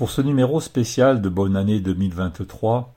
Pour 0.00 0.10
ce 0.10 0.22
numéro 0.22 0.62
spécial 0.62 1.20
de 1.20 1.28
Bonne 1.28 1.56
année 1.56 1.78
2023, 1.78 2.94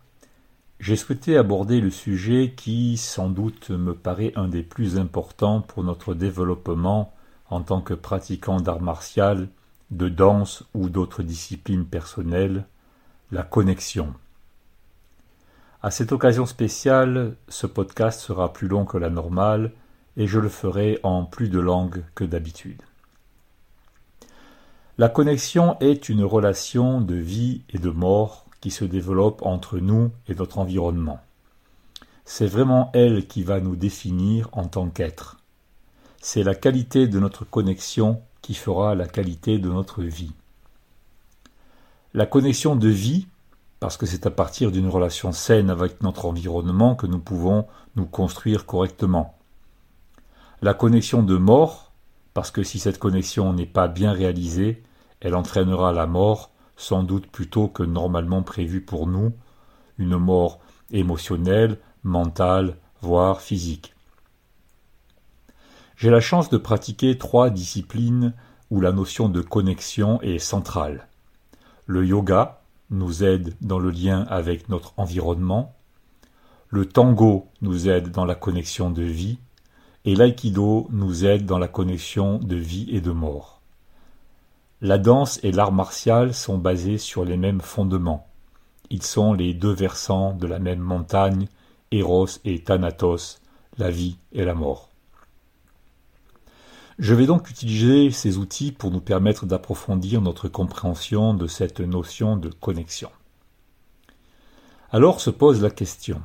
j'ai 0.80 0.96
souhaité 0.96 1.36
aborder 1.36 1.82
le 1.82 1.90
sujet 1.90 2.54
qui, 2.56 2.96
sans 2.96 3.28
doute, 3.28 3.72
me 3.72 3.94
paraît 3.94 4.32
un 4.38 4.48
des 4.48 4.64
plus 4.64 4.98
importants 4.98 5.60
pour 5.60 5.84
notre 5.84 6.14
développement 6.14 7.14
en 7.50 7.62
tant 7.62 7.82
que 7.82 7.94
pratiquant 7.94 8.62
d'art 8.62 8.80
martial, 8.80 9.50
de 9.92 10.08
danse 10.08 10.64
ou 10.74 10.88
d'autres 10.88 11.24
disciplines 11.24 11.84
personnelles, 11.84 12.64
la 13.34 13.44
connexion. 13.44 14.14
À 15.82 15.92
cette 15.92 16.14
occasion 16.14 16.46
spéciale, 16.46 17.36
ce 17.50 17.68
podcast 17.68 18.22
sera 18.22 18.54
plus 18.54 18.70
long 18.70 18.86
que 18.86 18.98
la 18.98 19.10
normale 19.10 19.74
et 20.16 20.26
je 20.26 20.40
le 20.40 20.48
ferai 20.48 21.02
en 21.04 21.26
plus 21.26 21.50
de 21.50 21.60
langues 21.60 22.06
que 22.16 22.24
d'habitude. 22.24 22.82
La 25.00 25.10
connexion 25.10 25.76
est 25.80 26.08
une 26.08 26.24
relation 26.24 27.02
de 27.02 27.16
vie 27.16 27.64
et 27.70 27.80
de 27.80 27.90
mort 27.90 28.46
qui 28.62 28.70
se 28.70 28.86
développe 28.86 29.42
entre 29.44 29.80
nous 29.80 30.12
et 30.28 30.36
notre 30.36 30.60
environnement. 30.60 31.20
C'est 32.26 32.46
vraiment 32.46 32.92
elle 32.94 33.26
qui 33.26 33.42
va 33.42 33.60
nous 33.60 33.76
définir 33.76 34.50
en 34.52 34.68
tant 34.68 34.90
qu'être. 34.90 35.38
C'est 36.22 36.44
la 36.44 36.54
qualité 36.54 37.08
de 37.08 37.20
notre 37.20 37.44
connexion 37.44 38.22
qui 38.44 38.54
fera 38.54 38.94
la 38.94 39.08
qualité 39.08 39.58
de 39.58 39.68
notre 39.68 40.04
vie. 40.04 40.34
La 42.14 42.28
connexion 42.28 42.76
de 42.76 42.88
vie, 42.88 43.26
parce 43.80 43.98
que 43.98 44.06
c'est 44.06 44.28
à 44.28 44.32
partir 44.32 44.72
d'une 44.72 44.90
relation 44.90 45.32
saine 45.32 45.72
avec 45.72 46.04
notre 46.04 46.26
environnement 46.26 46.94
que 46.94 47.08
nous 47.08 47.20
pouvons 47.20 47.66
nous 47.96 48.06
construire 48.06 48.68
correctement. 48.68 49.36
La 50.62 50.76
connexion 50.76 51.24
de 51.24 51.36
mort, 51.36 51.93
parce 52.34 52.52
que 52.52 52.64
si 52.64 52.80
cette 52.80 53.00
connexion 53.00 53.54
n'est 53.54 53.66
pas 53.66 53.88
bien 53.88 54.12
réalisée, 54.12 54.84
elle 55.20 55.36
entraînera 55.36 55.92
la 55.92 56.08
mort, 56.08 56.52
sans 56.76 57.04
doute 57.04 57.28
plutôt 57.28 57.68
que 57.68 57.84
normalement 57.84 58.44
prévue 58.44 58.82
pour 58.82 59.08
nous, 59.08 59.34
une 59.98 60.18
mort 60.18 60.60
émotionnelle, 60.92 61.80
mentale, 62.04 62.78
voire 63.02 63.42
physique. 63.42 63.94
J'ai 65.96 66.10
la 66.10 66.20
chance 66.20 66.50
de 66.50 66.58
pratiquer 66.58 67.18
trois 67.18 67.50
disciplines 67.50 68.34
où 68.72 68.82
la 68.82 68.92
notion 68.92 69.30
de 69.30 69.42
connexion 69.42 70.20
est 70.22 70.40
centrale. 70.40 71.08
Le 71.86 72.06
yoga 72.06 72.62
nous 72.90 73.24
aide 73.24 73.56
dans 73.62 73.80
le 73.80 73.92
lien 73.92 74.26
avec 74.30 74.70
notre 74.70 74.94
environnement, 74.98 75.76
le 76.70 76.88
tango 76.88 77.48
nous 77.62 77.88
aide 77.88 78.10
dans 78.10 78.26
la 78.26 78.34
connexion 78.34 78.90
de 78.90 79.04
vie, 79.04 79.38
et 80.06 80.16
l'aïkido 80.16 80.88
nous 80.92 81.26
aide 81.26 81.46
dans 81.46 81.60
la 81.60 81.68
connexion 81.68 82.38
de 82.40 82.56
vie 82.56 82.88
et 82.92 83.02
de 83.02 83.12
mort. 83.12 83.62
La 84.82 84.98
danse 84.98 85.40
et 85.44 85.52
l'art 85.52 85.72
martial 85.72 86.34
sont 86.34 86.58
basés 86.58 86.98
sur 86.98 87.24
les 87.24 87.38
mêmes 87.38 87.62
fondements. 87.62 88.28
Ils 88.90 89.04
sont 89.04 89.34
les 89.34 89.54
deux 89.54 89.72
versants 89.72 90.34
de 90.34 90.46
la 90.46 90.60
même 90.60 90.82
montagne, 90.82 91.48
Eros 91.92 92.28
et 92.44 92.60
Thanatos, 92.60 93.42
la 93.78 93.90
vie 93.90 94.18
et 94.34 94.44
la 94.44 94.54
mort. 94.54 94.90
Je 97.00 97.16
vais 97.16 97.26
donc 97.26 97.50
utiliser 97.50 98.12
ces 98.12 98.38
outils 98.38 98.72
pour 98.72 98.92
nous 98.92 99.02
permettre 99.02 99.46
d'approfondir 99.46 100.22
notre 100.22 100.48
compréhension 100.48 101.34
de 101.34 101.48
cette 101.48 101.80
notion 101.80 102.38
de 102.38 102.50
connexion. 102.50 103.10
Alors 104.92 105.22
se 105.22 105.32
pose 105.32 105.62
la 105.62 105.72
question 105.72 106.22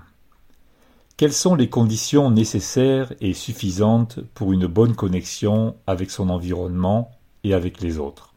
quelles 1.19 1.33
sont 1.33 1.57
les 1.57 1.69
conditions 1.69 2.31
nécessaires 2.31 3.13
et 3.21 3.35
suffisantes 3.35 4.21
pour 4.35 4.53
une 4.53 4.69
bonne 4.69 4.95
connexion 4.95 5.75
avec 5.89 6.13
son 6.13 6.31
environnement 6.31 7.11
et 7.43 7.55
avec 7.55 7.81
les 7.81 7.99
autres? 7.99 8.35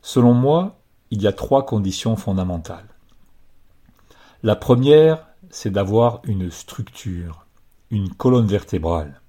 Selon 0.00 0.32
moi, 0.32 0.78
il 1.10 1.20
y 1.20 1.26
a 1.26 1.34
trois 1.34 1.66
conditions 1.66 2.16
fondamentales. 2.16 2.88
La 4.42 4.56
première, 4.56 5.26
c'est 5.50 5.68
d'avoir 5.68 6.22
une 6.24 6.50
structure, 6.50 7.44
une 7.90 8.08
colonne 8.14 8.46
vertébrale. 8.46 9.20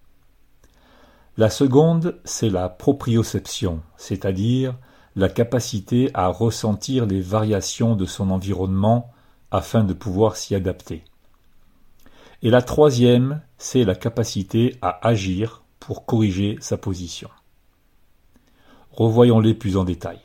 La 1.36 1.50
seconde, 1.50 2.22
c'est 2.24 2.50
la 2.50 2.70
proprioception, 2.70 3.82
c'est-à-dire 3.98 4.76
la 5.18 5.28
capacité 5.28 6.10
à 6.14 6.30
ressentir 6.30 7.06
les 7.06 7.20
variations 7.20 7.98
de 7.98 8.06
son 8.06 8.32
environnement 8.32 9.12
afin 9.52 9.84
de 9.84 9.94
pouvoir 9.94 10.38
s'y 10.38 10.56
adapter. 10.56 11.04
Et 12.44 12.50
la 12.50 12.62
troisième, 12.62 13.42
c'est 13.58 13.84
la 13.84 13.96
capacité 13.96 14.78
à 14.82 15.08
agir 15.08 15.64
pour 15.80 16.06
corriger 16.06 16.58
sa 16.60 16.78
position. 16.78 17.30
Revoyons-les 18.92 19.54
plus 19.54 19.78
en 19.78 19.84
détail. 19.84 20.20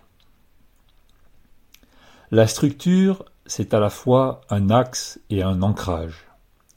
La 2.30 2.46
structure, 2.46 3.24
c'est 3.46 3.74
à 3.74 3.80
la 3.80 3.90
fois 3.90 4.40
un 4.50 4.70
axe 4.70 5.20
et 5.30 5.42
un 5.42 5.62
ancrage, 5.62 6.26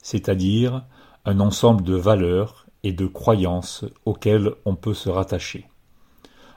c'est-à-dire 0.02 0.84
un 1.24 1.40
ensemble 1.40 1.82
de 1.82 1.94
valeurs 1.94 2.66
et 2.82 2.92
de 2.92 3.06
croyances 3.06 3.84
auxquelles 4.04 4.52
on 4.64 4.74
peut 4.74 4.94
se 4.94 5.08
rattacher. 5.08 5.68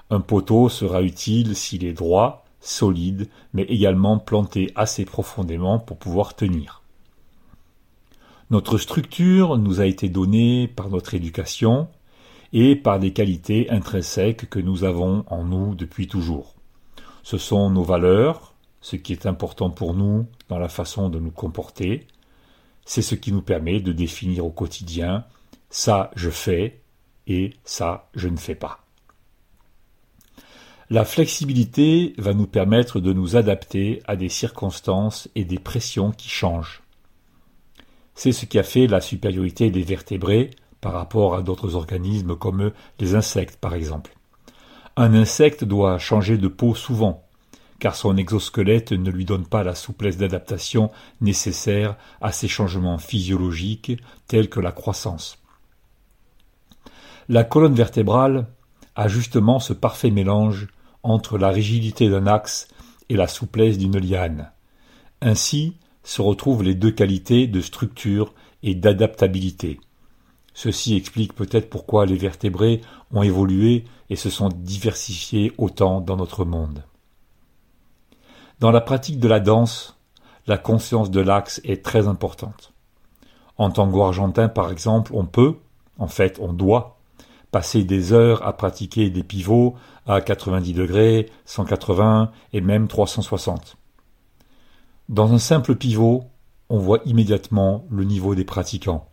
Un 0.09 0.21
poteau 0.21 0.69
sera 0.69 1.01
utile 1.01 1.55
s'il 1.55 1.85
est 1.85 1.93
droit, 1.93 2.45
solide, 2.59 3.29
mais 3.53 3.63
également 3.63 4.19
planté 4.19 4.71
assez 4.75 5.05
profondément 5.05 5.79
pour 5.79 5.97
pouvoir 5.97 6.35
tenir. 6.35 6.81
Notre 8.49 8.77
structure 8.79 9.57
nous 9.57 9.79
a 9.79 9.85
été 9.85 10.09
donnée 10.09 10.67
par 10.67 10.89
notre 10.89 11.13
éducation 11.13 11.87
et 12.51 12.75
par 12.75 12.99
des 12.99 13.13
qualités 13.13 13.69
intrinsèques 13.69 14.49
que 14.49 14.59
nous 14.59 14.83
avons 14.83 15.23
en 15.27 15.43
nous 15.43 15.75
depuis 15.75 16.07
toujours. 16.07 16.55
Ce 17.21 17.37
sont 17.37 17.69
nos 17.69 17.83
valeurs, 17.83 18.55
ce 18.81 18.95
qui 18.95 19.13
est 19.13 19.27
important 19.27 19.69
pour 19.69 19.93
nous 19.93 20.25
dans 20.47 20.57
la 20.57 20.69
façon 20.69 21.09
de 21.09 21.19
nous 21.19 21.29
comporter. 21.31 22.07
C'est 22.85 23.03
ce 23.03 23.13
qui 23.13 23.31
nous 23.31 23.43
permet 23.43 23.81
de 23.81 23.91
définir 23.91 24.45
au 24.45 24.51
quotidien 24.51 25.25
ça 25.69 26.09
je 26.15 26.29
fais 26.29 26.81
et 27.27 27.53
ça 27.63 28.09
je 28.15 28.27
ne 28.27 28.37
fais 28.37 28.55
pas. 28.55 28.83
La 30.89 31.05
flexibilité 31.05 32.15
va 32.17 32.33
nous 32.33 32.47
permettre 32.47 32.99
de 32.99 33.13
nous 33.13 33.35
adapter 33.35 34.01
à 34.07 34.15
des 34.15 34.29
circonstances 34.29 35.29
et 35.35 35.45
des 35.45 35.59
pressions 35.59 36.09
qui 36.09 36.29
changent. 36.29 36.81
C'est 38.21 38.33
ce 38.33 38.45
qui 38.45 38.59
a 38.59 38.63
fait 38.63 38.85
la 38.85 38.99
supériorité 38.99 39.71
des 39.71 39.81
vertébrés 39.81 40.49
par 40.81 40.91
rapport 40.91 41.35
à 41.35 41.41
d'autres 41.41 41.75
organismes 41.75 42.35
comme 42.35 42.73
les 42.99 43.15
insectes 43.15 43.55
par 43.55 43.73
exemple. 43.73 44.13
Un 44.97 45.13
insecte 45.13 45.63
doit 45.63 45.99
changer 45.99 46.37
de 46.37 46.49
peau 46.49 46.75
souvent, 46.75 47.23
car 47.79 47.95
son 47.95 48.17
exosquelette 48.17 48.91
ne 48.91 49.09
lui 49.09 49.23
donne 49.23 49.45
pas 49.45 49.63
la 49.63 49.73
souplesse 49.73 50.17
d'adaptation 50.17 50.91
nécessaire 51.21 51.95
à 52.19 52.33
ces 52.33 52.49
changements 52.49 52.97
physiologiques 52.97 53.97
tels 54.27 54.49
que 54.49 54.59
la 54.59 54.73
croissance. 54.73 55.41
La 57.29 57.45
colonne 57.45 57.73
vertébrale 57.73 58.47
a 58.97 59.07
justement 59.07 59.61
ce 59.61 59.71
parfait 59.71 60.11
mélange 60.11 60.67
entre 61.03 61.37
la 61.37 61.51
rigidité 61.51 62.09
d'un 62.09 62.27
axe 62.27 62.67
et 63.07 63.15
la 63.15 63.27
souplesse 63.27 63.77
d'une 63.77 63.97
liane. 63.97 64.51
Ainsi, 65.21 65.77
se 66.09 66.23
retrouvent 66.23 66.63
les 66.63 66.73
deux 66.73 66.89
qualités 66.89 67.45
de 67.45 67.61
structure 67.61 68.33
et 68.63 68.73
d'adaptabilité. 68.73 69.79
Ceci 70.55 70.95
explique 70.95 71.35
peut-être 71.35 71.69
pourquoi 71.69 72.07
les 72.07 72.17
vertébrés 72.17 72.81
ont 73.11 73.21
évolué 73.21 73.85
et 74.09 74.15
se 74.15 74.31
sont 74.31 74.49
diversifiés 74.49 75.53
autant 75.59 76.01
dans 76.01 76.17
notre 76.17 76.45
monde. 76.45 76.83
Dans 78.59 78.71
la 78.71 78.81
pratique 78.81 79.19
de 79.19 79.27
la 79.27 79.39
danse, 79.39 79.99
la 80.47 80.57
conscience 80.57 81.11
de 81.11 81.21
l'axe 81.21 81.61
est 81.63 81.85
très 81.85 82.07
importante. 82.07 82.73
En 83.57 83.69
tango 83.69 84.01
argentin, 84.01 84.49
par 84.49 84.71
exemple, 84.71 85.11
on 85.13 85.27
peut, 85.27 85.57
en 85.99 86.07
fait, 86.07 86.39
on 86.41 86.53
doit, 86.53 86.97
passer 87.51 87.83
des 87.83 88.13
heures 88.13 88.45
à 88.47 88.53
pratiquer 88.53 89.11
des 89.11 89.23
pivots 89.23 89.75
à 90.07 90.21
90 90.21 90.73
degrés, 90.73 91.29
180 91.45 92.31
et 92.53 92.61
même 92.61 92.87
360. 92.87 93.78
Dans 95.09 95.33
un 95.33 95.39
simple 95.39 95.73
pivot, 95.73 96.25
on 96.69 96.77
voit 96.77 96.99
immédiatement 97.03 97.83
le 97.89 98.03
niveau 98.03 98.35
des 98.35 98.43
pratiquants. 98.43 99.09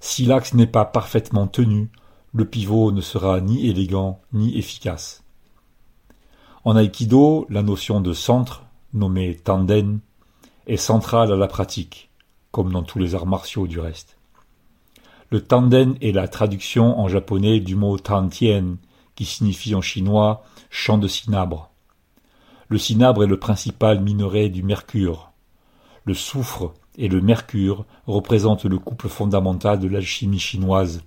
Si 0.00 0.26
l'axe 0.26 0.52
n'est 0.52 0.66
pas 0.66 0.84
parfaitement 0.84 1.46
tenu, 1.46 1.92
le 2.34 2.44
pivot 2.44 2.90
ne 2.90 3.00
sera 3.00 3.40
ni 3.40 3.68
élégant 3.68 4.20
ni 4.32 4.58
efficace. 4.58 5.22
En 6.64 6.74
aïkido, 6.74 7.46
la 7.48 7.62
notion 7.62 8.00
de 8.00 8.12
centre, 8.12 8.64
nommée 8.94 9.36
tanden, 9.36 10.00
est 10.66 10.76
centrale 10.76 11.32
à 11.32 11.36
la 11.36 11.46
pratique, 11.46 12.10
comme 12.50 12.72
dans 12.72 12.82
tous 12.82 12.98
les 12.98 13.14
arts 13.14 13.26
martiaux 13.26 13.68
du 13.68 13.78
reste. 13.78 14.18
Le 15.30 15.40
tanden 15.40 15.94
est 16.00 16.10
la 16.10 16.26
traduction 16.26 16.98
en 16.98 17.06
japonais 17.06 17.60
du 17.60 17.76
mot 17.76 17.96
tantien, 17.96 18.76
qui 19.14 19.24
signifie 19.24 19.76
en 19.76 19.82
chinois 19.82 20.42
champ 20.68 20.98
de 20.98 21.06
cinabre. 21.06 21.67
Le 22.68 22.78
cinabre 22.78 23.24
est 23.24 23.28
le 23.28 23.38
principal 23.38 24.00
minerai 24.00 24.50
du 24.50 24.62
mercure. 24.62 25.32
Le 26.04 26.14
soufre 26.14 26.74
et 26.96 27.08
le 27.08 27.20
mercure 27.20 27.86
représentent 28.06 28.64
le 28.64 28.78
couple 28.78 29.08
fondamental 29.08 29.78
de 29.78 29.88
l'alchimie 29.88 30.38
chinoise 30.38 31.02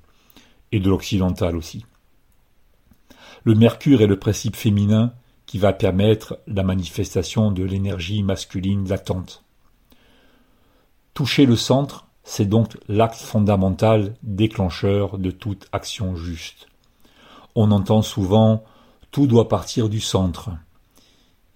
et 0.71 0.79
de 0.79 0.89
l'occidental 0.89 1.55
aussi. 1.55 1.85
Le 3.43 3.55
mercure 3.55 4.01
est 4.01 4.07
le 4.07 4.19
principe 4.19 4.55
féminin 4.55 5.13
qui 5.45 5.59
va 5.59 5.73
permettre 5.73 6.39
la 6.47 6.63
manifestation 6.63 7.51
de 7.51 7.63
l'énergie 7.63 8.23
masculine 8.23 8.87
latente. 8.87 9.43
Toucher 11.13 11.45
le 11.45 11.55
centre, 11.55 12.07
c'est 12.23 12.45
donc 12.45 12.77
l'acte 12.87 13.19
fondamental 13.19 14.15
déclencheur 14.23 15.17
de 15.17 15.29
toute 15.29 15.67
action 15.71 16.15
juste. 16.15 16.67
On 17.55 17.71
entend 17.71 18.01
souvent 18.01 18.63
tout 19.11 19.27
doit 19.27 19.49
partir 19.49 19.89
du 19.89 19.99
centre. 19.99 20.51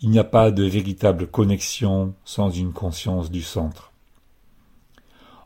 Il 0.05 0.11
n'y 0.11 0.19
a 0.19 0.23
pas 0.23 0.51
de 0.51 0.63
véritable 0.63 1.25
connexion 1.25 2.13
sans 2.25 2.51
une 2.51 2.73
conscience 2.73 3.31
du 3.31 3.41
centre. 3.41 3.91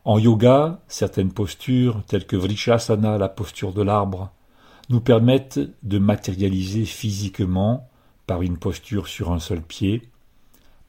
En 0.04 0.18
yoga, 0.18 0.82
certaines 0.86 1.32
postures, 1.32 2.02
telles 2.06 2.26
que 2.26 2.36
Vrishasana, 2.36 3.16
la 3.16 3.30
posture 3.30 3.72
de 3.72 3.80
l'arbre, 3.80 4.30
nous 4.90 5.00
permettent 5.00 5.60
de 5.82 5.98
matérialiser 5.98 6.84
physiquement, 6.84 7.88
par 8.26 8.42
une 8.42 8.58
posture 8.58 9.08
sur 9.08 9.32
un 9.32 9.38
seul 9.38 9.62
pied, 9.62 10.10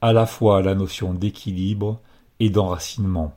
à 0.02 0.12
la 0.12 0.26
fois 0.26 0.60
la 0.60 0.74
notion 0.74 1.14
d'équilibre 1.14 1.98
et 2.40 2.50
d'enracinement. 2.50 3.34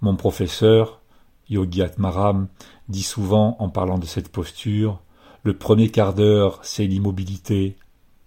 Mon 0.00 0.16
professeur, 0.16 1.02
Yogi 1.50 1.82
Atmaram, 1.82 2.48
dit 2.88 3.02
souvent 3.02 3.56
en 3.58 3.68
parlant 3.68 3.98
de 3.98 4.06
cette 4.06 4.32
posture, 4.32 5.02
le 5.42 5.54
premier 5.54 5.90
quart 5.90 6.14
d'heure 6.14 6.60
c'est 6.62 6.86
l'immobilité, 6.86 7.76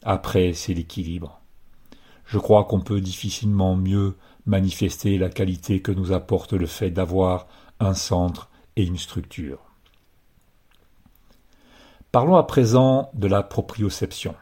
après 0.08 0.54
c'est 0.54 0.74
l'équilibre. 0.74 1.42
Je 2.26 2.40
crois 2.40 2.64
qu'on 2.64 2.80
peut 2.80 3.02
difficilement 3.02 3.76
mieux 3.76 4.16
manifester 4.46 5.18
la 5.18 5.30
qualité 5.30 5.82
que 5.82 5.92
nous 5.92 6.14
apporte 6.14 6.54
le 6.54 6.66
fait 6.66 6.90
d'avoir 6.90 7.48
un 7.80 7.94
centre 7.94 8.50
et 8.78 8.86
une 8.86 8.98
structure. 8.98 9.60
Parlons 12.12 12.38
à 12.38 12.44
présent 12.44 13.12
de 13.14 13.28
la 13.28 13.44
proprioception. 13.44 14.34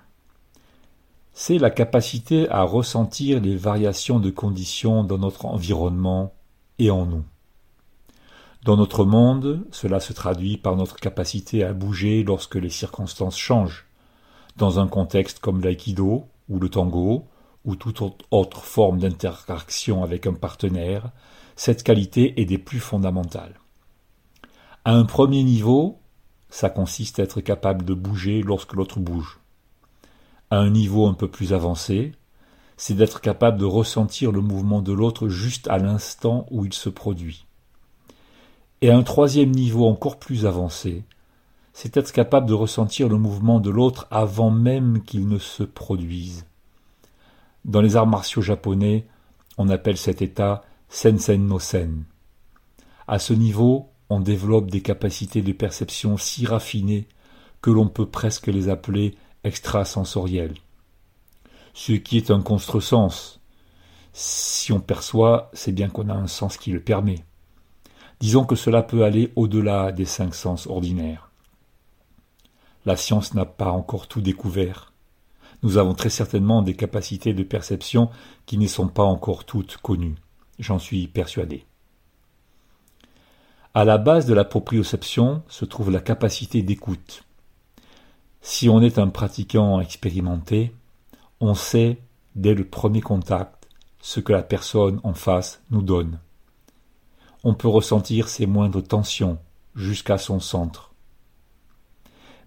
C'est 1.34 1.58
la 1.58 1.72
capacité 1.72 2.48
à 2.50 2.62
ressentir 2.62 3.42
les 3.42 3.58
variations 3.58 4.20
de 4.20 4.30
conditions 4.30 5.04
dans 5.04 5.18
notre 5.18 5.46
environnement 5.46 6.34
et 6.80 6.92
en 6.92 7.06
nous. 7.06 7.26
Dans 8.64 8.78
notre 8.78 9.04
monde, 9.04 9.66
cela 9.72 10.00
se 10.00 10.14
traduit 10.14 10.58
par 10.58 10.76
notre 10.76 10.96
capacité 10.96 11.64
à 11.64 11.74
bouger 11.74 12.24
lorsque 12.24 12.56
les 12.56 12.70
circonstances 12.70 13.38
changent. 13.38 13.85
Dans 14.56 14.80
un 14.80 14.88
contexte 14.88 15.40
comme 15.40 15.62
l'aïkido 15.62 16.28
ou 16.48 16.60
le 16.60 16.70
tango, 16.70 17.28
ou 17.66 17.76
toute 17.76 18.02
autre 18.32 18.64
forme 18.64 19.00
d'interaction 19.00 20.04
avec 20.04 20.28
un 20.28 20.34
partenaire, 20.34 21.12
cette 21.56 21.84
qualité 21.84 22.40
est 22.40 22.46
des 22.46 22.58
plus 22.58 22.80
fondamentales. 22.80 23.60
À 24.86 24.94
un 24.94 25.06
premier 25.06 25.44
niveau, 25.44 26.00
ça 26.50 26.70
consiste 26.70 27.20
à 27.20 27.24
être 27.24 27.42
capable 27.42 27.84
de 27.84 27.94
bouger 27.94 28.44
lorsque 28.44 28.74
l'autre 28.74 29.00
bouge. 29.00 29.40
À 30.52 30.58
un 30.58 30.70
niveau 30.70 31.08
un 31.08 31.16
peu 31.16 31.28
plus 31.28 31.54
avancé, 31.54 32.14
c'est 32.78 32.94
d'être 32.94 33.20
capable 33.20 33.58
de 33.58 33.66
ressentir 33.66 34.32
le 34.32 34.42
mouvement 34.42 34.82
de 34.82 34.94
l'autre 34.94 35.28
juste 35.28 35.68
à 35.68 35.80
l'instant 35.80 36.46
où 36.52 36.66
il 36.66 36.74
se 36.74 36.90
produit. 36.90 37.46
Et 38.82 38.92
à 38.92 38.98
un 38.98 39.04
troisième 39.04 39.52
niveau 39.52 39.88
encore 39.88 40.20
plus 40.20 40.46
avancé, 40.46 41.04
c'est 41.78 41.98
être 41.98 42.14
capable 42.14 42.48
de 42.48 42.54
ressentir 42.54 43.10
le 43.10 43.18
mouvement 43.18 43.60
de 43.60 43.70
l'autre 43.70 44.08
avant 44.10 44.50
même 44.50 45.04
qu'il 45.04 45.28
ne 45.28 45.38
se 45.38 45.62
produise. 45.62 46.46
Dans 47.66 47.82
les 47.82 47.98
arts 47.98 48.08
martiaux 48.08 48.42
japonais, 48.42 49.06
on 49.58 49.68
appelle 49.68 49.98
cet 49.98 50.22
état 50.22 50.64
sensen 50.88 51.46
no 51.46 51.60
sen. 51.60 52.06
À 53.10 53.20
ce 53.20 53.34
niveau, 53.34 53.90
on 54.10 54.22
développe 54.22 54.72
des 54.72 54.80
capacités 54.82 55.42
de 55.42 55.52
perception 55.52 56.16
si 56.16 56.46
raffinées 56.46 57.10
que 57.62 57.72
l'on 57.72 57.90
peut 57.90 58.08
presque 58.08 58.48
les 58.48 58.70
appeler 58.70 59.14
extrasensorielles. 59.44 60.56
Ce 61.74 61.92
qui 61.92 62.16
est 62.16 62.32
un 62.32 62.42
contresens. 62.42 63.42
Si 64.14 64.72
on 64.72 64.80
perçoit, 64.80 65.52
c'est 65.52 65.74
bien 65.74 65.90
qu'on 65.90 66.08
a 66.08 66.14
un 66.14 66.28
sens 66.28 66.56
qui 66.56 66.72
le 66.72 66.80
permet. 66.80 67.26
Disons 68.22 68.46
que 68.46 68.56
cela 68.56 68.82
peut 68.82 69.04
aller 69.04 69.34
au-delà 69.36 69.92
des 69.92 70.06
cinq 70.06 70.34
sens 70.34 70.68
ordinaires. 70.68 71.25
La 72.86 72.96
science 72.96 73.34
n'a 73.34 73.46
pas 73.46 73.72
encore 73.72 74.08
tout 74.08 74.22
découvert. 74.22 74.94
Nous 75.64 75.78
avons 75.78 75.94
très 75.96 76.10
certainement 76.10 76.62
des 76.62 76.76
capacités 76.76 77.34
de 77.34 77.44
perception 77.44 78.10
qui 78.46 78.58
ne 78.58 78.68
sont 78.68 78.88
pas 78.88 79.04
encore 79.04 79.46
toutes 79.46 79.78
connues. 79.78 80.16
J'en 80.60 80.80
suis 80.80 81.08
persuadé. 81.08 81.66
À 83.74 83.84
la 83.84 83.98
base 83.98 84.26
de 84.26 84.34
la 84.34 84.46
proprioception 84.46 85.44
se 85.50 85.66
trouve 85.66 85.92
la 85.92 86.00
capacité 86.00 86.62
d'écoute. 86.62 87.24
Si 88.42 88.70
on 88.70 88.82
est 88.82 89.00
un 89.00 89.10
pratiquant 89.10 89.82
expérimenté, 89.82 90.72
on 91.42 91.56
sait 91.56 92.00
dès 92.36 92.54
le 92.54 92.64
premier 92.64 93.02
contact 93.02 93.68
ce 94.00 94.20
que 94.20 94.32
la 94.32 94.44
personne 94.44 95.02
en 95.04 95.14
face 95.14 95.62
nous 95.72 95.82
donne. 95.82 96.20
On 97.44 97.54
peut 97.54 97.68
ressentir 97.68 98.30
ses 98.30 98.46
moindres 98.46 98.84
tensions 98.84 99.40
jusqu'à 99.76 100.18
son 100.18 100.40
centre. 100.40 100.95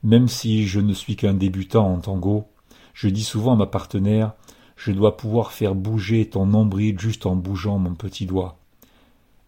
Même 0.03 0.29
si 0.29 0.67
je 0.67 0.81
ne 0.81 0.93
suis 0.93 1.17
qu'un 1.17 1.35
débutant 1.35 1.93
en 1.93 1.99
tango, 1.99 2.47
je 2.95 3.09
dis 3.09 3.25
souvent 3.25 3.53
à 3.53 3.57
ma 3.57 3.67
partenaire 3.67 4.33
Je 4.77 4.93
dois 4.93 5.17
pouvoir 5.17 5.53
faire 5.53 5.75
bouger 5.75 6.29
ton 6.29 6.47
nombril 6.47 6.99
juste 6.99 7.27
en 7.27 7.35
bougeant 7.35 7.79
mon 7.79 7.95
petit 7.95 8.27
doigt. 8.27 8.59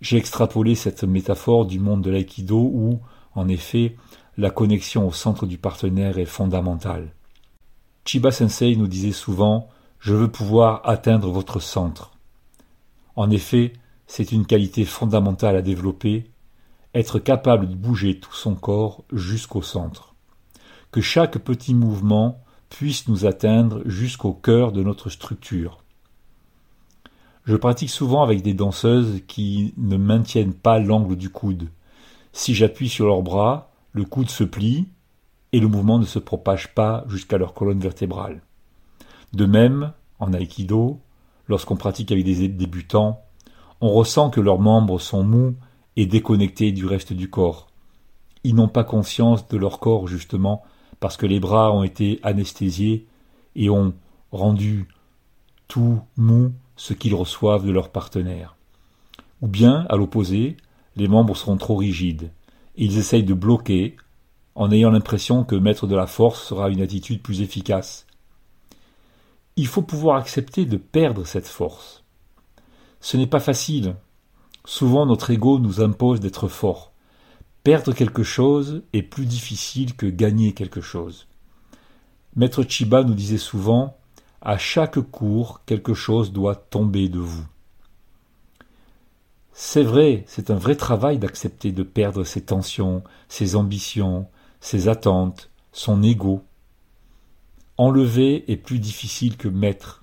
J'ai 0.01 0.17
extrapolé 0.17 0.75
cette 0.75 1.05
métaphore 1.05 1.67
du 1.67 1.79
monde 1.79 2.03
de 2.03 2.11
l'aïkido 2.11 2.59
où, 2.59 3.01
en 3.35 3.49
effet, 3.49 3.97
la 4.37 4.51
connexion 4.51 5.07
au 5.07 5.13
centre 5.13 5.47
du 5.47 5.59
partenaire 5.59 6.19
est 6.19 6.25
fondamentale. 6.25 7.13
Chiba 8.05 8.31
Sensei 8.31 8.75
nous 8.77 8.89
disait 8.89 9.13
souvent 9.13 9.69
Je 9.99 10.15
veux 10.15 10.31
pouvoir 10.31 10.81
atteindre 10.85 11.31
votre 11.31 11.61
centre. 11.61 12.13
En 13.15 13.31
effet, 13.31 13.75
c'est 14.07 14.33
une 14.33 14.47
qualité 14.47 14.85
fondamentale 14.85 15.57
à 15.57 15.63
développer, 15.63 16.31
être 16.95 17.19
capable 17.19 17.69
de 17.69 17.75
bouger 17.75 18.19
tout 18.19 18.35
son 18.35 18.55
corps 18.55 19.05
jusqu'au 19.13 19.63
centre. 19.63 20.10
Que 20.91 21.01
chaque 21.01 21.39
petit 21.39 21.75
mouvement 21.75 22.43
puisse 22.69 23.07
nous 23.07 23.25
atteindre 23.25 23.83
jusqu'au 23.87 24.33
cœur 24.33 24.73
de 24.73 24.83
notre 24.83 25.09
structure. 25.09 25.85
Je 27.45 27.57
pratique 27.57 27.91
souvent 27.91 28.23
avec 28.23 28.43
des 28.43 28.55
danseuses 28.55 29.23
qui 29.29 29.73
ne 29.77 29.97
maintiennent 29.97 30.55
pas 30.55 30.79
l'angle 30.79 31.17
du 31.17 31.31
coude. 31.31 31.69
Si 32.33 32.55
j'appuie 32.55 32.89
sur 32.89 33.07
leurs 33.07 33.23
bras, 33.23 33.71
le 33.93 34.05
coude 34.05 34.31
se 34.31 34.45
plie 34.45 34.89
et 35.53 35.61
le 35.61 35.69
mouvement 35.69 35.99
ne 35.99 36.05
se 36.05 36.19
propage 36.19 36.75
pas 36.75 37.05
jusqu'à 37.09 37.39
leur 37.39 37.55
colonne 37.55 37.81
vertébrale. 37.81 38.43
De 39.33 39.47
même, 39.47 39.93
en 40.19 40.33
aïkido, 40.33 41.01
lorsqu'on 41.49 41.77
pratique 41.77 42.13
avec 42.13 42.25
des 42.25 42.49
débutants, 42.49 43.21
on 43.81 43.91
ressent 43.91 44.31
que 44.31 44.41
leurs 44.41 44.61
membres 44.61 45.01
sont 45.01 45.23
mous 45.23 45.55
et 45.97 46.07
déconnectés 46.07 46.73
du 46.73 46.87
reste 46.87 47.13
du 47.13 47.31
corps. 47.31 47.69
Ils 48.45 48.55
n'ont 48.55 48.69
pas 48.69 48.85
conscience 48.85 49.47
de 49.49 49.57
leur 49.57 49.81
corps 49.81 50.07
justement 50.07 50.63
parce 51.01 51.17
que 51.17 51.27
les 51.27 51.41
bras 51.41 51.73
ont 51.73 51.83
été 51.83 52.21
anesthésiés 52.23 53.07
et 53.57 53.71
ont 53.71 53.95
rendu 54.31 54.87
tout 55.67 56.01
mou 56.17 56.53
ce 56.77 56.93
qu'ils 56.93 57.15
reçoivent 57.15 57.67
de 57.67 57.73
leur 57.73 57.89
partenaire. 57.89 58.57
Ou 59.43 59.49
bien, 59.49 59.87
à 59.89 59.97
l'opposé, 59.97 60.57
les 60.97 61.09
membres 61.09 61.37
seront 61.37 61.57
trop 61.57 61.77
rigides. 61.77 62.31
Et 62.77 62.85
ils 62.85 62.99
essayent 62.99 63.25
de 63.25 63.35
bloquer, 63.35 63.97
en 64.55 64.71
ayant 64.71 64.91
l'impression 64.91 65.45
que 65.45 65.55
mettre 65.55 65.87
de 65.87 65.97
la 65.97 66.07
force 66.07 66.43
sera 66.43 66.69
une 66.69 66.83
attitude 66.83 67.23
plus 67.23 67.41
efficace. 67.41 68.07
Il 69.57 69.67
faut 69.67 69.83
pouvoir 69.83 70.17
accepter 70.17 70.67
de 70.67 70.77
perdre 70.77 71.25
cette 71.25 71.47
force. 71.47 72.05
Ce 73.01 73.17
n'est 73.17 73.27
pas 73.27 73.41
facile. 73.41 73.97
Souvent 74.65 75.07
notre 75.07 75.31
ego 75.31 75.59
nous 75.59 75.81
impose 75.81 76.21
d'être 76.21 76.49
fort. 76.49 76.90
Perdre 77.63 77.93
quelque 77.93 78.23
chose 78.23 78.83
est 78.93 79.03
plus 79.03 79.27
difficile 79.27 79.95
que 79.95 80.07
gagner 80.07 80.53
quelque 80.53 80.81
chose. 80.81 81.27
Maître 82.37 82.63
Chiba 82.63 83.03
nous 83.03 83.15
disait 83.15 83.37
souvent 83.37 83.97
à 84.41 84.57
chaque 84.57 84.99
cours, 85.01 85.61
quelque 85.67 85.93
chose 85.93 86.33
doit 86.33 86.55
tomber 86.55 87.09
de 87.09 87.19
vous. 87.19 87.45
C'est 89.53 89.83
vrai, 89.83 90.25
c'est 90.27 90.51
un 90.51 90.55
vrai 90.55 90.75
travail 90.75 91.19
d'accepter 91.19 91.73
de 91.73 91.83
perdre 91.83 92.25
ses 92.25 92.41
tensions, 92.41 93.03
ses 93.29 93.57
ambitions, 93.57 94.27
ses 94.61 94.89
attentes, 94.89 95.51
son 95.73 96.03
ego. 96.03 96.43
Enlever 97.77 98.51
est 98.51 98.57
plus 98.57 98.79
difficile 98.79 99.37
que 99.37 99.49
mettre. 99.49 100.03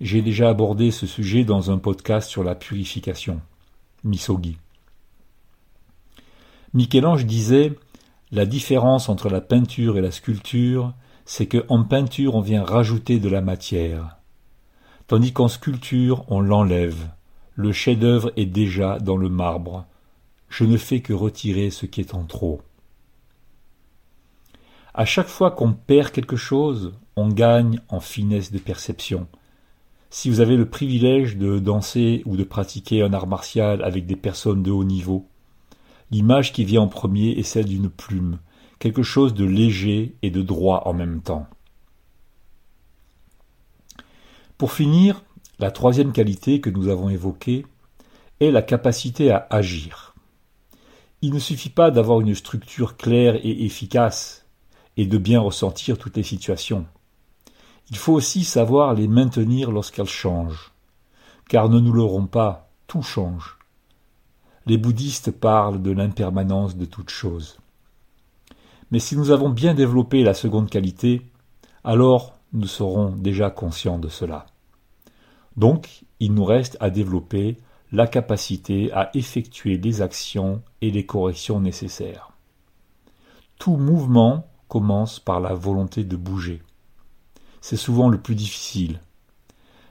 J'ai 0.00 0.22
déjà 0.22 0.48
abordé 0.48 0.90
ce 0.90 1.06
sujet 1.06 1.44
dans 1.44 1.70
un 1.70 1.76
podcast 1.76 2.30
sur 2.30 2.44
la 2.44 2.54
purification. 2.54 3.42
Misogi. 4.04 4.56
Michel-Ange 6.74 7.26
disait 7.26 7.74
La 8.30 8.46
différence 8.46 9.08
entre 9.08 9.28
la 9.28 9.42
peinture 9.42 9.98
et 9.98 10.00
la 10.00 10.10
sculpture, 10.10 10.94
c'est 11.26 11.46
qu'en 11.46 11.84
peinture 11.84 12.34
on 12.34 12.40
vient 12.40 12.64
rajouter 12.64 13.20
de 13.20 13.28
la 13.28 13.42
matière, 13.42 14.16
tandis 15.06 15.32
qu'en 15.32 15.48
sculpture 15.48 16.24
on 16.28 16.40
l'enlève. 16.40 17.08
Le 17.54 17.72
chef-d'œuvre 17.72 18.32
est 18.36 18.46
déjà 18.46 18.98
dans 18.98 19.18
le 19.18 19.28
marbre. 19.28 19.84
Je 20.48 20.64
ne 20.64 20.78
fais 20.78 21.00
que 21.00 21.12
retirer 21.12 21.70
ce 21.70 21.84
qui 21.84 22.00
est 22.00 22.14
en 22.14 22.24
trop. 22.24 22.62
À 24.94 25.04
chaque 25.04 25.28
fois 25.28 25.50
qu'on 25.50 25.74
perd 25.74 26.10
quelque 26.10 26.36
chose, 26.36 26.94
on 27.16 27.28
gagne 27.28 27.80
en 27.90 28.00
finesse 28.00 28.50
de 28.50 28.58
perception. 28.58 29.26
Si 30.08 30.30
vous 30.30 30.40
avez 30.40 30.56
le 30.56 30.68
privilège 30.68 31.36
de 31.36 31.58
danser 31.58 32.22
ou 32.24 32.36
de 32.36 32.44
pratiquer 32.44 33.02
un 33.02 33.12
art 33.12 33.26
martial 33.26 33.82
avec 33.82 34.06
des 34.06 34.16
personnes 34.16 34.62
de 34.62 34.70
haut 34.70 34.84
niveau, 34.84 35.26
l'image 36.12 36.52
qui 36.52 36.64
vient 36.64 36.82
en 36.82 36.88
premier 36.88 37.30
est 37.30 37.42
celle 37.42 37.64
d'une 37.64 37.88
plume, 37.88 38.38
quelque 38.78 39.02
chose 39.02 39.32
de 39.32 39.46
léger 39.46 40.14
et 40.20 40.30
de 40.30 40.42
droit 40.42 40.82
en 40.84 40.92
même 40.92 41.22
temps. 41.22 41.46
Pour 44.58 44.72
finir, 44.72 45.24
la 45.58 45.70
troisième 45.70 46.12
qualité 46.12 46.60
que 46.60 46.68
nous 46.68 46.88
avons 46.88 47.08
évoquée 47.08 47.64
est 48.40 48.50
la 48.50 48.62
capacité 48.62 49.30
à 49.30 49.46
agir. 49.48 50.14
Il 51.22 51.32
ne 51.32 51.38
suffit 51.38 51.70
pas 51.70 51.90
d'avoir 51.90 52.20
une 52.20 52.34
structure 52.34 52.96
claire 52.96 53.36
et 53.36 53.64
efficace 53.64 54.44
et 54.98 55.06
de 55.06 55.18
bien 55.18 55.40
ressentir 55.40 55.96
toutes 55.96 56.16
les 56.18 56.22
situations. 56.22 56.84
Il 57.90 57.96
faut 57.96 58.12
aussi 58.12 58.44
savoir 58.44 58.94
les 58.94 59.08
maintenir 59.08 59.70
lorsqu'elles 59.70 60.06
changent. 60.06 60.72
Car 61.48 61.68
ne 61.68 61.80
nous 61.80 61.92
l'aurons 61.92 62.26
pas, 62.26 62.70
tout 62.86 63.02
change. 63.02 63.56
Les 64.66 64.78
bouddhistes 64.78 65.30
parlent 65.30 65.82
de 65.82 65.90
l'impermanence 65.90 66.76
de 66.76 66.84
toute 66.84 67.10
chose. 67.10 67.58
Mais 68.90 68.98
si 68.98 69.16
nous 69.16 69.30
avons 69.30 69.48
bien 69.48 69.74
développé 69.74 70.22
la 70.22 70.34
seconde 70.34 70.70
qualité, 70.70 71.22
alors 71.84 72.34
nous 72.52 72.66
serons 72.66 73.10
déjà 73.10 73.50
conscients 73.50 73.98
de 73.98 74.08
cela. 74.08 74.46
Donc, 75.56 76.04
il 76.20 76.34
nous 76.34 76.44
reste 76.44 76.76
à 76.80 76.90
développer 76.90 77.58
la 77.90 78.06
capacité 78.06 78.92
à 78.92 79.10
effectuer 79.14 79.76
les 79.76 80.00
actions 80.00 80.62
et 80.80 80.90
les 80.90 81.04
corrections 81.04 81.60
nécessaires. 81.60 82.30
Tout 83.58 83.76
mouvement 83.76 84.46
commence 84.68 85.20
par 85.20 85.40
la 85.40 85.54
volonté 85.54 86.04
de 86.04 86.16
bouger 86.16 86.62
c'est 87.62 87.76
souvent 87.76 88.10
le 88.10 88.20
plus 88.20 88.34
difficile. 88.34 89.00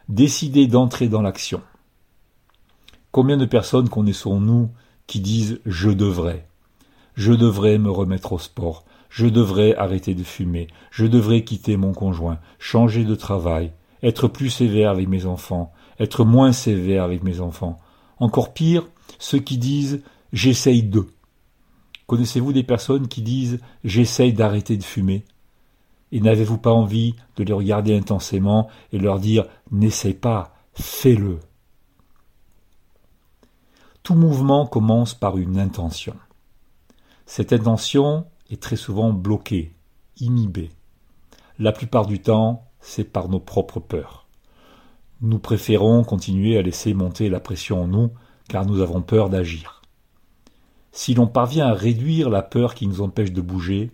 Décider 0.10 0.68
d'entrer 0.68 1.08
dans 1.08 1.24
l'action. 1.24 1.62
Combien 3.12 3.36
de 3.36 3.46
personnes 3.46 3.90
connaissons-nous 3.90 4.70
qui 5.06 5.20
disent 5.20 5.60
je 5.66 5.90
devrais 5.90 6.48
Je 7.16 7.34
devrais 7.34 7.78
me 7.78 7.92
remettre 7.92 8.32
au 8.32 8.40
sport, 8.40 8.86
je 9.10 9.28
devrais 9.28 9.76
arrêter 9.76 10.16
de 10.16 10.24
fumer, 10.24 10.68
je 10.92 11.06
devrais 11.06 11.44
quitter 11.44 11.76
mon 11.76 11.92
conjoint, 11.92 12.40
changer 12.58 13.04
de 13.04 13.16
travail, 13.16 13.74
être 14.02 14.30
plus 14.30 14.50
sévère 14.50 14.92
avec 14.92 15.10
mes 15.10 15.26
enfants, 15.26 15.74
être 16.00 16.24
moins 16.24 16.54
sévère 16.54 17.04
avec 17.04 17.22
mes 17.22 17.42
enfants. 17.42 17.80
Encore 18.20 18.54
pire, 18.54 18.88
ceux 19.20 19.40
qui 19.40 19.58
disent 19.58 20.02
j'essaye 20.32 20.84
de. 20.84 21.06
Connaissez-vous 22.08 22.54
des 22.54 22.64
personnes 22.64 23.10
qui 23.10 23.22
disent 23.22 23.60
j'essaye 23.84 24.32
d'arrêter 24.32 24.78
de 24.78 24.84
fumer 24.84 25.26
et 26.14 26.22
n'avez-vous 26.22 26.58
pas 26.58 26.72
envie 26.72 27.16
de 27.36 27.44
les 27.44 27.54
regarder 27.54 27.94
intensément 27.94 28.70
et 28.94 29.00
leur 29.00 29.20
dire 29.20 29.46
N'essaie 29.70 30.14
pas, 30.14 30.56
fais-le 30.74 31.40
Tout 34.04 34.16
mouvement 34.16 34.66
commence 34.66 35.14
par 35.14 35.38
une 35.38 35.60
intention. 35.60 36.16
Cette 37.28 37.54
intention 37.54 38.26
est 38.50 38.62
très 38.62 38.76
souvent 38.76 39.14
bloquée, 39.14 39.76
inhibée. 40.20 40.72
La 41.60 41.72
plupart 41.72 42.08
du 42.08 42.20
temps, 42.20 42.66
c'est 42.80 43.04
par 43.04 43.30
nos 43.30 43.40
propres 43.40 43.80
peurs. 43.80 44.26
Nous 45.22 45.38
préférons 45.38 46.04
continuer 46.04 46.58
à 46.58 46.64
laisser 46.64 46.96
monter 46.96 47.30
la 47.30 47.40
pression 47.40 47.84
en 47.84 47.88
nous 47.88 48.12
car 48.50 48.66
nous 48.66 48.82
avons 48.82 49.04
peur 49.04 49.30
d'agir. 49.30 49.84
Si 50.92 51.14
l'on 51.14 51.28
parvient 51.28 51.68
à 51.68 51.74
réduire 51.74 52.32
la 52.32 52.42
peur 52.42 52.74
qui 52.74 52.88
nous 52.88 53.02
empêche 53.02 53.32
de 53.32 53.42
bouger, 53.42 53.92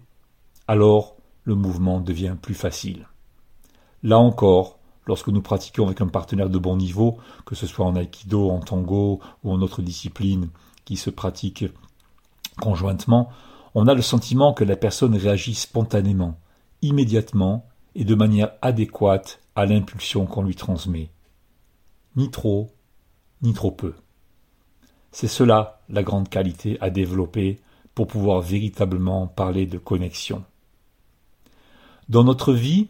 alors 0.70 1.18
le 1.44 1.56
mouvement 1.56 2.00
devient 2.00 2.36
plus 2.42 2.56
facile. 2.56 3.08
Là 4.04 4.18
encore, 4.20 4.77
lorsque 5.08 5.30
nous 5.30 5.42
pratiquons 5.42 5.86
avec 5.86 6.02
un 6.02 6.08
partenaire 6.08 6.50
de 6.50 6.58
bon 6.58 6.78
niveau, 6.78 7.18
que 7.46 7.56
ce 7.56 7.66
soit 7.66 7.86
en 7.86 7.96
aïkido, 7.96 8.50
en 8.50 8.60
tango 8.60 9.20
ou 9.44 9.52
en 9.52 9.62
autre 9.62 9.82
discipline 9.82 10.50
qui 10.86 10.98
se 10.98 11.10
pratique 11.10 11.66
conjointement, 12.60 13.30
on 13.76 13.88
a 13.88 13.94
le 13.94 14.02
sentiment 14.02 14.54
que 14.54 14.64
la 14.64 14.76
personne 14.76 15.16
réagit 15.16 15.54
spontanément, 15.54 16.40
immédiatement 16.82 17.68
et 17.96 18.06
de 18.06 18.16
manière 18.16 18.52
adéquate 18.62 19.40
à 19.56 19.66
l'impulsion 19.66 20.26
qu'on 20.26 20.44
lui 20.44 20.56
transmet. 20.56 21.10
Ni 22.16 22.30
trop, 22.32 22.72
ni 23.42 23.54
trop 23.54 23.72
peu. 23.72 23.94
C'est 25.12 25.28
cela 25.28 25.82
la 25.90 26.04
grande 26.04 26.30
qualité 26.30 26.78
à 26.82 26.90
développer 26.90 27.60
pour 27.96 28.08
pouvoir 28.08 28.42
véritablement 28.42 29.28
parler 29.28 29.66
de 29.66 29.78
connexion. 29.78 30.44
Dans 32.10 32.24
notre 32.24 32.54
vie, 32.54 32.90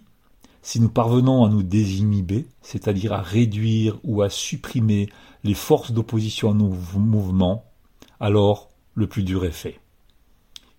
si 0.67 0.81
nous 0.81 0.89
parvenons 0.89 1.45
à 1.45 1.49
nous 1.49 1.63
désinhiber, 1.63 2.45
c'est-à-dire 2.61 3.13
à 3.13 3.21
réduire 3.21 4.01
ou 4.03 4.21
à 4.21 4.29
supprimer 4.29 5.07
les 5.45 5.53
forces 5.53 5.93
d'opposition 5.93 6.51
à 6.51 6.53
nos 6.53 6.75
mouvements, 6.99 7.71
alors 8.19 8.67
le 8.93 9.07
plus 9.07 9.23
dur 9.23 9.45
est 9.45 9.51
fait. 9.51 9.79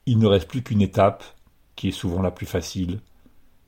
Il 0.05 0.19
ne 0.19 0.27
reste 0.27 0.47
plus 0.47 0.63
qu'une 0.63 0.83
étape, 0.83 1.25
qui 1.75 1.89
est 1.89 1.93
souvent 1.93 2.21
la 2.21 2.31
plus 2.31 2.45
facile, 2.45 3.01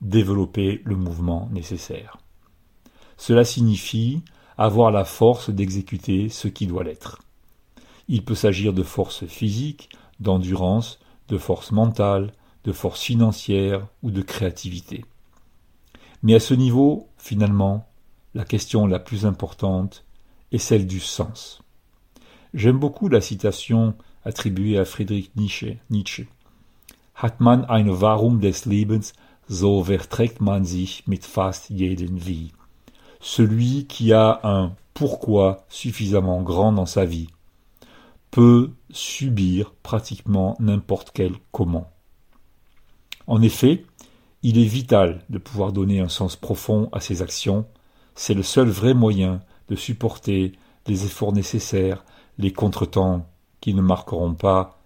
développer 0.02 0.82
le 0.84 0.94
mouvement 0.94 1.48
nécessaire. 1.52 2.18
Cela 3.16 3.42
signifie 3.42 4.22
avoir 4.58 4.90
la 4.90 5.06
force 5.06 5.48
d'exécuter 5.48 6.28
ce 6.28 6.48
qui 6.48 6.66
doit 6.66 6.84
l'être. 6.84 7.22
Il 8.08 8.26
peut 8.26 8.34
s'agir 8.34 8.74
de 8.74 8.82
force 8.82 9.24
physique, 9.24 9.88
d'endurance, 10.20 10.98
de 11.28 11.38
force 11.38 11.72
mentale, 11.72 12.34
de 12.64 12.72
force 12.72 13.00
financière 13.00 13.86
ou 14.02 14.10
de 14.10 14.20
créativité. 14.20 15.06
Mais 16.22 16.34
à 16.34 16.40
ce 16.40 16.54
niveau, 16.54 17.08
finalement, 17.16 17.86
la 18.34 18.44
question 18.44 18.86
la 18.86 18.98
plus 18.98 19.26
importante 19.26 20.04
est 20.52 20.58
celle 20.58 20.86
du 20.86 21.00
sens. 21.00 21.62
J'aime 22.54 22.78
beaucoup 22.78 23.08
la 23.08 23.20
citation 23.20 23.94
attribuée 24.24 24.78
à 24.78 24.84
Friedrich 24.84 25.30
Nietzsche. 25.36 26.26
Hat 27.14 27.40
man 27.40 27.64
ein 27.66 27.88
Warum 27.88 28.40
des 28.40 28.66
Lebens, 28.66 29.12
so 29.48 29.84
verträgt 29.84 30.40
man 30.40 30.64
sich 30.64 31.06
mit 31.06 31.24
fast 31.24 31.70
jeden 31.70 32.24
Wie. 32.26 32.52
Celui 33.20 33.86
qui 33.86 34.12
a 34.12 34.40
un 34.44 34.74
pourquoi 34.94 35.64
suffisamment 35.68 36.42
grand 36.42 36.72
dans 36.72 36.86
sa 36.86 37.04
vie 37.04 37.28
peut 38.30 38.70
subir 38.90 39.72
pratiquement 39.82 40.56
n'importe 40.60 41.10
quel 41.12 41.34
comment. 41.52 41.90
En 43.26 43.42
effet, 43.42 43.84
il 44.42 44.58
est 44.58 44.64
vital 44.64 45.24
de 45.28 45.38
pouvoir 45.38 45.72
donner 45.72 46.00
un 46.00 46.08
sens 46.08 46.36
profond 46.36 46.88
à 46.92 47.00
ses 47.00 47.22
actions, 47.22 47.66
c'est 48.14 48.34
le 48.34 48.42
seul 48.42 48.68
vrai 48.68 48.94
moyen 48.94 49.40
de 49.68 49.76
supporter 49.76 50.52
les 50.86 51.04
efforts 51.04 51.32
nécessaires, 51.32 52.04
les 52.38 52.52
contretemps 52.52 53.26
qui 53.60 53.74
ne 53.74 53.82
marqueront 53.82 54.34
pas 54.34 54.80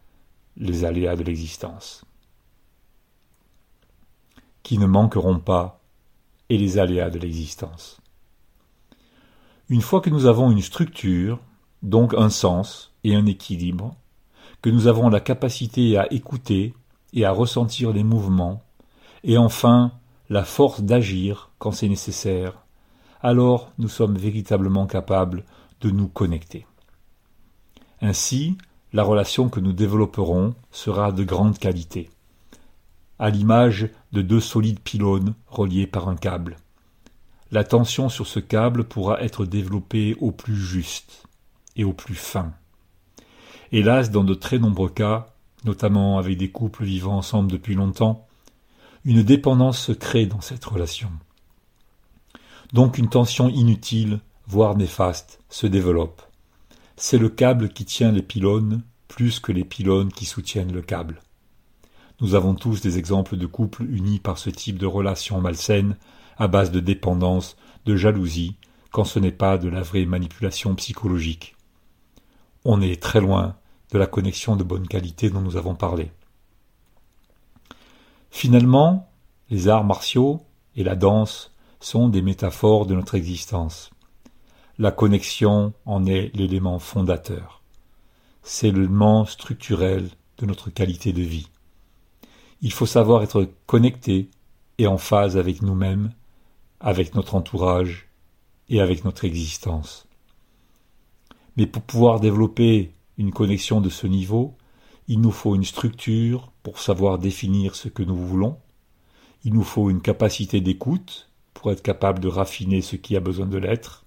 les 0.56 0.84
aléas 0.84 1.16
de 1.16 1.22
l'existence. 1.22 2.04
Qui 4.62 4.78
ne 4.78 4.86
manqueront 4.86 5.38
pas 5.38 5.80
et 6.48 6.58
les 6.58 6.78
aléas 6.78 7.10
de 7.10 7.18
l'existence. 7.18 8.00
Une 9.68 9.80
fois 9.80 10.00
que 10.00 10.10
nous 10.10 10.26
avons 10.26 10.50
une 10.50 10.60
structure, 10.60 11.40
donc 11.82 12.14
un 12.14 12.28
sens 12.28 12.92
et 13.02 13.14
un 13.14 13.26
équilibre, 13.26 13.96
que 14.62 14.70
nous 14.70 14.86
avons 14.86 15.08
la 15.08 15.20
capacité 15.20 15.96
à 15.96 16.12
écouter, 16.12 16.74
et 17.16 17.24
à 17.24 17.30
ressentir 17.30 17.92
les 17.92 18.02
mouvements, 18.02 18.64
et 19.24 19.38
enfin 19.38 19.92
la 20.28 20.44
force 20.44 20.82
d'agir 20.82 21.50
quand 21.58 21.72
c'est 21.72 21.88
nécessaire, 21.88 22.64
alors 23.20 23.72
nous 23.78 23.88
sommes 23.88 24.16
véritablement 24.16 24.86
capables 24.86 25.44
de 25.80 25.90
nous 25.90 26.08
connecter. 26.08 26.66
Ainsi, 28.00 28.56
la 28.92 29.02
relation 29.02 29.48
que 29.48 29.60
nous 29.60 29.72
développerons 29.72 30.54
sera 30.70 31.10
de 31.10 31.24
grande 31.24 31.58
qualité, 31.58 32.10
à 33.18 33.30
l'image 33.30 33.88
de 34.12 34.22
deux 34.22 34.40
solides 34.40 34.80
pylônes 34.80 35.34
reliés 35.48 35.86
par 35.86 36.08
un 36.08 36.16
câble. 36.16 36.56
La 37.50 37.64
tension 37.64 38.08
sur 38.08 38.26
ce 38.26 38.40
câble 38.40 38.84
pourra 38.84 39.22
être 39.22 39.46
développée 39.46 40.16
au 40.20 40.32
plus 40.32 40.56
juste 40.56 41.24
et 41.76 41.84
au 41.84 41.92
plus 41.92 42.14
fin. 42.14 42.52
Hélas, 43.72 44.10
dans 44.10 44.24
de 44.24 44.34
très 44.34 44.58
nombreux 44.58 44.90
cas, 44.90 45.28
notamment 45.64 46.18
avec 46.18 46.36
des 46.36 46.50
couples 46.50 46.84
vivant 46.84 47.16
ensemble 47.16 47.50
depuis 47.50 47.74
longtemps, 47.74 48.26
une 49.04 49.22
dépendance 49.22 49.78
se 49.78 49.92
crée 49.92 50.24
dans 50.24 50.40
cette 50.40 50.64
relation. 50.64 51.10
Donc 52.72 52.96
une 52.96 53.10
tension 53.10 53.50
inutile, 53.50 54.20
voire 54.46 54.76
néfaste, 54.76 55.40
se 55.50 55.66
développe. 55.66 56.22
C'est 56.96 57.18
le 57.18 57.28
câble 57.28 57.68
qui 57.68 57.84
tient 57.84 58.12
les 58.12 58.22
pylônes 58.22 58.82
plus 59.08 59.40
que 59.40 59.52
les 59.52 59.64
pylônes 59.64 60.10
qui 60.10 60.24
soutiennent 60.24 60.72
le 60.72 60.80
câble. 60.80 61.20
Nous 62.20 62.34
avons 62.34 62.54
tous 62.54 62.80
des 62.80 62.96
exemples 62.96 63.36
de 63.36 63.46
couples 63.46 63.84
unis 63.84 64.20
par 64.20 64.38
ce 64.38 64.48
type 64.48 64.78
de 64.78 64.86
relation 64.86 65.40
malsaine, 65.40 65.96
à 66.38 66.48
base 66.48 66.70
de 66.70 66.80
dépendance, 66.80 67.56
de 67.84 67.96
jalousie, 67.96 68.56
quand 68.90 69.04
ce 69.04 69.18
n'est 69.18 69.32
pas 69.32 69.58
de 69.58 69.68
la 69.68 69.82
vraie 69.82 70.06
manipulation 70.06 70.74
psychologique. 70.76 71.56
On 72.64 72.80
est 72.80 73.02
très 73.02 73.20
loin 73.20 73.56
de 73.92 73.98
la 73.98 74.06
connexion 74.06 74.56
de 74.56 74.64
bonne 74.64 74.88
qualité 74.88 75.28
dont 75.28 75.42
nous 75.42 75.56
avons 75.56 75.74
parlé. 75.74 76.10
Finalement, 78.36 79.08
les 79.48 79.68
arts 79.68 79.84
martiaux 79.84 80.42
et 80.74 80.82
la 80.82 80.96
danse 80.96 81.54
sont 81.78 82.08
des 82.08 82.20
métaphores 82.20 82.84
de 82.84 82.92
notre 82.92 83.14
existence. 83.14 83.90
La 84.76 84.90
connexion 84.90 85.72
en 85.86 86.04
est 86.04 86.34
l'élément 86.34 86.80
fondateur. 86.80 87.62
C'est 88.42 88.72
l'élément 88.72 89.24
structurel 89.24 90.10
de 90.38 90.46
notre 90.46 90.68
qualité 90.68 91.12
de 91.12 91.22
vie. 91.22 91.46
Il 92.60 92.72
faut 92.72 92.86
savoir 92.86 93.22
être 93.22 93.48
connecté 93.66 94.30
et 94.78 94.88
en 94.88 94.98
phase 94.98 95.36
avec 95.36 95.62
nous-mêmes, 95.62 96.10
avec 96.80 97.14
notre 97.14 97.36
entourage 97.36 98.08
et 98.68 98.80
avec 98.80 99.04
notre 99.04 99.24
existence. 99.24 100.08
Mais 101.56 101.66
pour 101.66 101.82
pouvoir 101.82 102.18
développer 102.18 102.90
une 103.16 103.30
connexion 103.30 103.80
de 103.80 103.90
ce 103.90 104.08
niveau, 104.08 104.56
il 105.06 105.20
nous 105.20 105.30
faut 105.30 105.54
une 105.54 105.64
structure 105.64 106.50
pour 106.64 106.80
savoir 106.80 107.18
définir 107.18 107.76
ce 107.76 107.88
que 107.88 108.02
nous 108.02 108.16
voulons, 108.16 108.56
il 109.44 109.52
nous 109.52 109.62
faut 109.62 109.90
une 109.90 110.00
capacité 110.00 110.62
d'écoute 110.62 111.28
pour 111.52 111.70
être 111.70 111.82
capable 111.82 112.20
de 112.20 112.28
raffiner 112.28 112.80
ce 112.80 112.96
qui 112.96 113.16
a 113.16 113.20
besoin 113.20 113.44
de 113.44 113.58
l'être, 113.58 114.06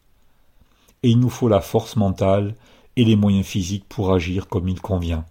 et 1.03 1.09
il 1.09 1.19
nous 1.19 1.29
faut 1.29 1.47
la 1.47 1.61
force 1.61 1.95
mentale 1.95 2.55
et 2.95 3.05
les 3.05 3.15
moyens 3.15 3.45
physiques 3.45 3.85
pour 3.87 4.11
agir 4.11 4.47
comme 4.47 4.67
il 4.67 4.81
convient. 4.81 5.23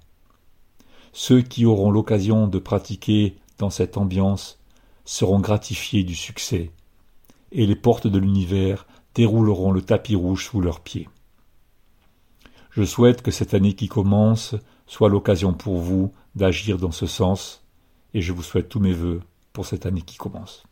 Ceux 1.12 1.42
qui 1.42 1.66
auront 1.66 1.90
l'occasion 1.90 2.46
de 2.46 2.60
pratiquer 2.60 3.36
dans 3.58 3.70
cette 3.70 3.96
ambiance 3.96 4.60
seront 5.04 5.40
gratifiés 5.40 6.04
du 6.04 6.14
succès, 6.14 6.70
et 7.50 7.66
les 7.66 7.76
portes 7.76 8.06
de 8.06 8.20
l'univers 8.20 8.86
dérouleront 9.16 9.72
le 9.72 9.82
tapis 9.82 10.14
rouge 10.14 10.46
sous 10.46 10.60
leurs 10.60 10.80
pieds. 10.80 11.08
Je 12.70 12.84
souhaite 12.84 13.22
que 13.22 13.32
cette 13.32 13.54
année 13.54 13.72
qui 13.72 13.88
commence 13.88 14.54
soit 14.86 15.08
l'occasion 15.08 15.54
pour 15.54 15.78
vous 15.78 16.12
d'agir 16.36 16.78
dans 16.78 16.92
ce 16.92 17.06
sens, 17.06 17.64
et 18.14 18.20
je 18.20 18.32
vous 18.32 18.42
souhaite 18.42 18.68
tous 18.68 18.80
mes 18.80 18.92
vœux 18.92 19.20
pour 19.52 19.66
cette 19.66 19.86
année 19.86 20.02
qui 20.02 20.18
commence. 20.18 20.62